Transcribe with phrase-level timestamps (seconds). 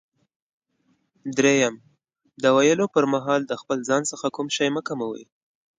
[1.37, 1.75] دریم:
[2.41, 5.23] د ویلو پر مهال د خپل ځان څخه کوم شی مه کموئ.